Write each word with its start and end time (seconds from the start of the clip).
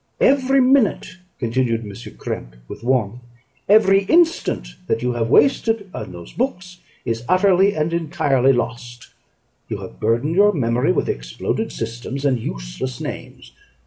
"Every 0.19 0.61
minute," 0.61 1.17
continued 1.37 1.81
M. 1.81 1.91
Krempe 2.17 2.55
with 2.67 2.83
warmth, 2.83 3.19
"every 3.69 4.05
instant 4.05 4.69
that 4.87 5.03
you 5.03 5.13
have 5.13 5.29
wasted 5.29 5.91
on 5.93 6.11
those 6.11 6.33
books 6.33 6.79
is 7.05 7.23
utterly 7.29 7.75
and 7.75 7.93
entirely 7.93 8.51
lost. 8.51 9.09
You 9.69 9.77
have 9.81 9.99
burdened 9.99 10.33
your 10.33 10.53
memory 10.53 10.91
with 10.91 11.07
exploded 11.07 11.71
systems 11.71 12.25
and 12.25 12.39
useless 12.39 12.99
names. 12.99 13.51